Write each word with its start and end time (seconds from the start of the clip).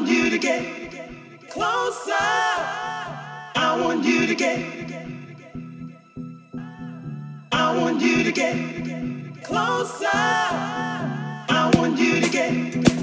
want 0.00 0.12
you 0.12 0.30
to 0.30 0.38
get 0.38 1.50
closer. 1.50 2.12
I 2.14 3.78
want 3.82 4.02
you 4.02 4.26
to 4.26 4.34
get. 4.34 4.58
I 7.52 7.76
want 7.76 8.00
you 8.00 8.24
to 8.24 8.32
get 8.32 9.44
closer. 9.44 10.06
I 10.10 11.70
want 11.76 11.98
you 11.98 12.22
to 12.22 12.30
get. 12.30 12.99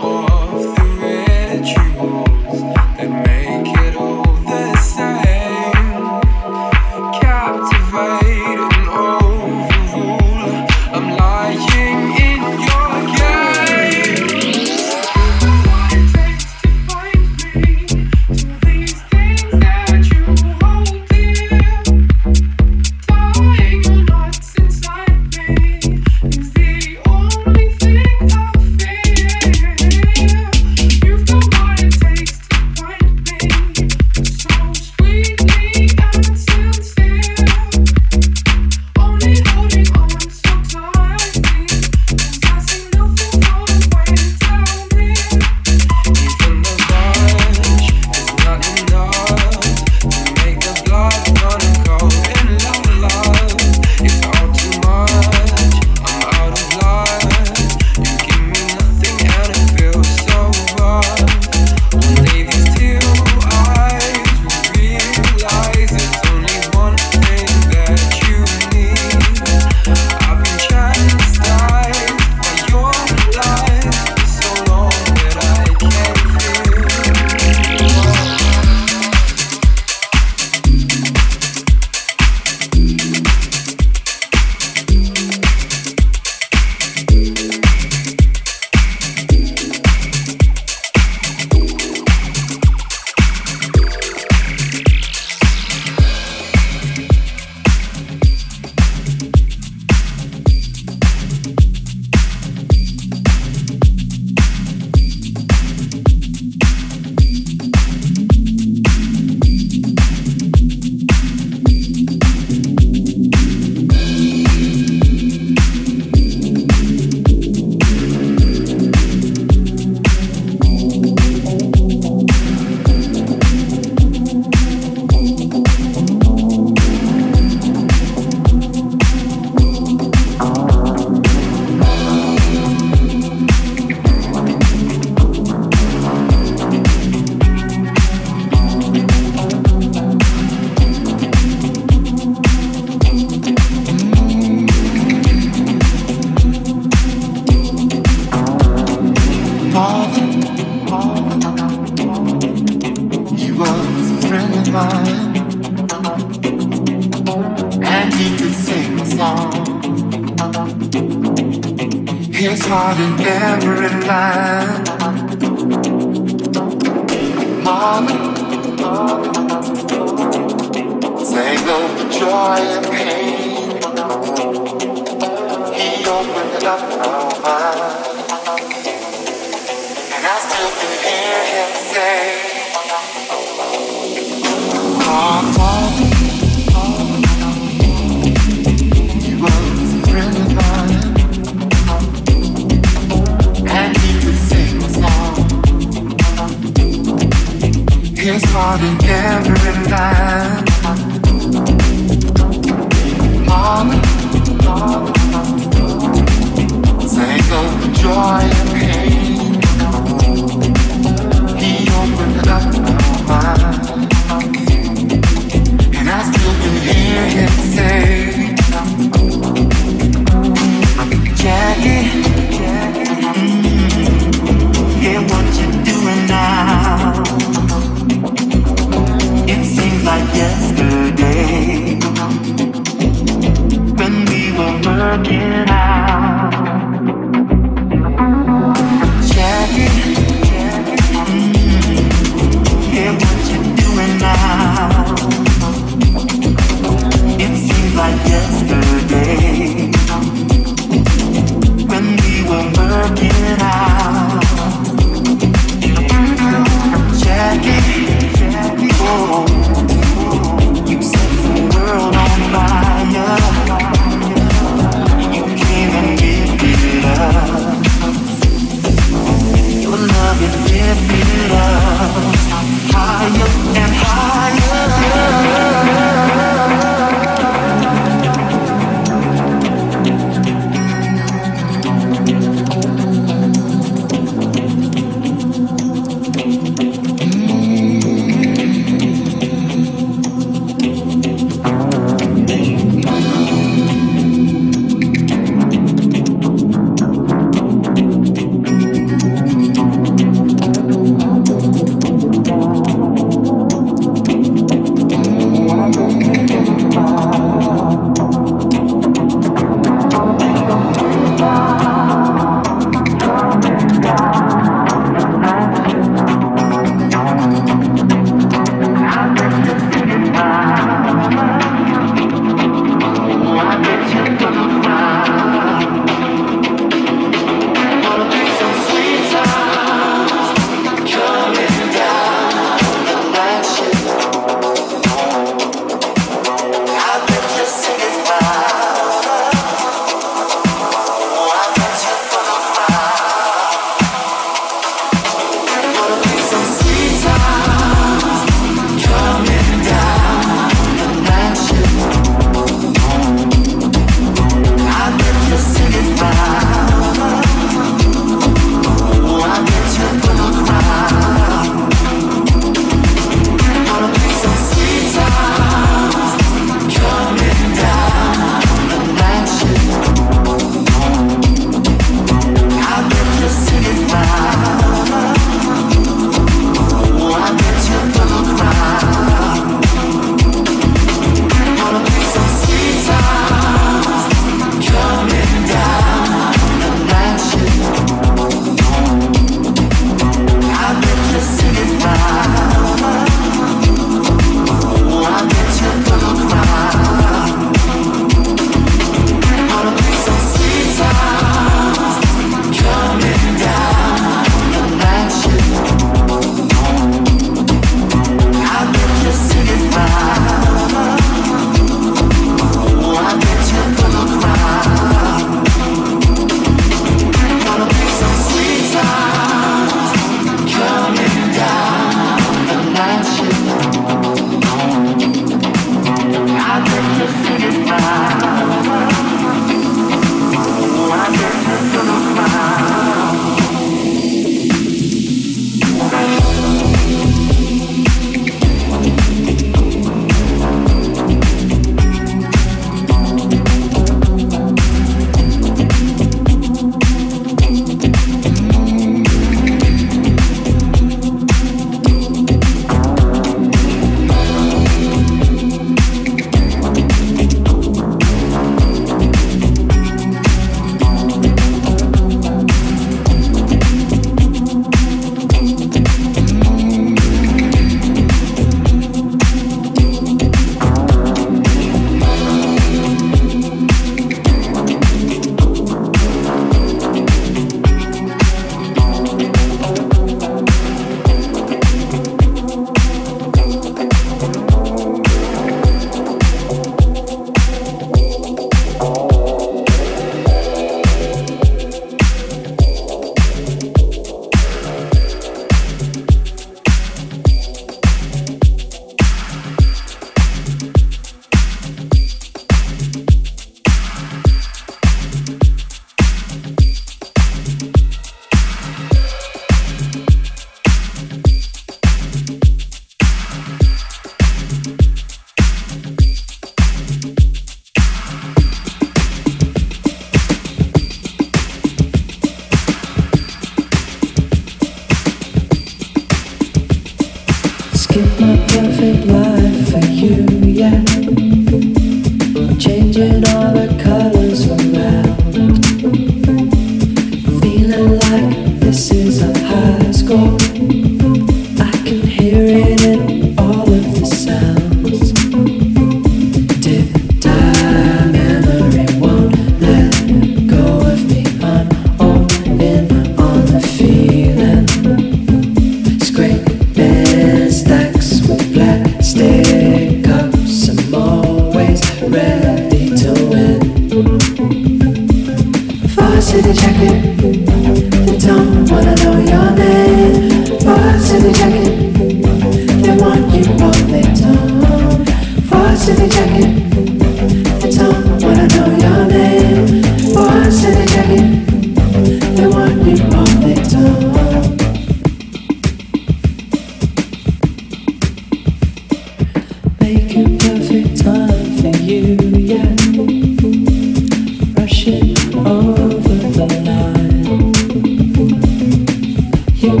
Your 599.92 600.00